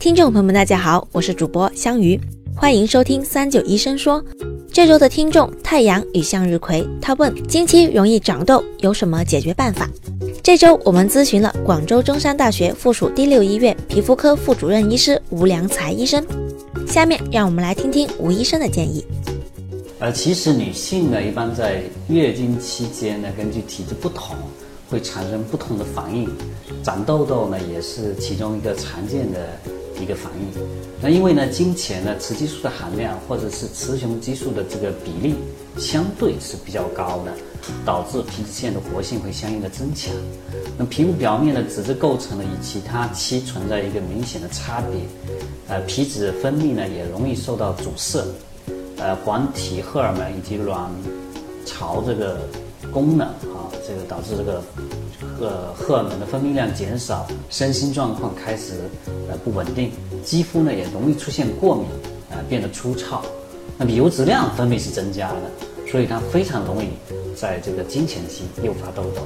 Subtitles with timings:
[0.00, 2.18] 听众朋友们，大家好，我是主播香鱼，
[2.56, 4.24] 欢迎收听三九医生说。
[4.72, 9.86] 这周的听众太阳与向日葵，他问：经期容易长痘，有什么解决办法？
[10.42, 16.24] 这周我们咨询了广州中山大学附属第六医院皮肤科副主任医师吴良才医生。
[16.86, 19.04] 下面让我们来听听吴医生的建议。
[19.98, 24.34] 呃，其实女性呢，一般在月经期间呢，根据体质不同，
[24.90, 26.28] 会产生不同的反应。
[26.82, 29.38] 长痘痘呢，也是其中一个常见的
[30.00, 30.60] 一个反应。
[31.00, 35.34] 那因为呢，经前呢，雌激素的含量或者是雌雄激素的这个比例
[35.78, 37.32] 相对是比较高的，
[37.84, 40.12] 导致皮脂腺的活性会相应的增强。
[40.76, 45.00] 那皮肤表面的脂质构成呢，与其他期存在一个明显的差别。
[45.68, 48.24] 呃，皮脂分泌呢，也容易受到阻塞。
[48.98, 50.90] 呃，黄体荷尔蒙以及卵
[51.64, 52.38] 巢这个
[52.92, 53.28] 功能，
[53.90, 54.62] 这个导致这个
[55.36, 58.74] 荷荷尔蒙的分泌量减少，身心状况开始
[59.28, 59.90] 呃不稳定，
[60.24, 61.86] 肌肤呢也容易出现过敏，
[62.30, 63.20] 呃变得粗糙，
[63.76, 66.90] 那么油脂量分泌是增加的，所以它非常容易
[67.34, 69.22] 在这个经前期诱发痘痘。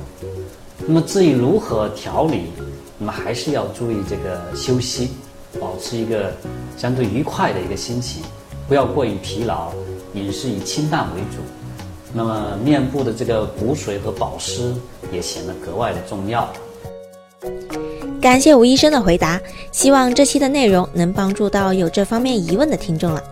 [0.86, 2.44] 那么至于如何调理，
[2.96, 5.10] 那么还是要注意这个休息，
[5.60, 6.32] 保持一个
[6.78, 8.22] 相对愉快的一个心情。
[8.66, 9.72] 不要过于疲劳，
[10.14, 11.42] 饮食以清淡为主。
[12.14, 14.72] 那么面部的这个补水和保湿
[15.12, 16.48] 也显得格外的重要。
[18.22, 19.40] 感谢吴医生的回答，
[19.72, 23.22] 希望这期的内容能帮助到有这方面疑问的听众了。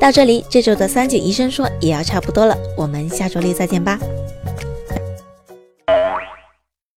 [0.00, 4.00] 到这里，这周的三九医生说也要差不多了，我们下周六再见吧。